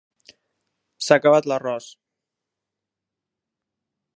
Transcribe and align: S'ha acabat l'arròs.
S'ha 1.07 1.17
acabat 1.21 1.49
l'arròs. 1.51 1.91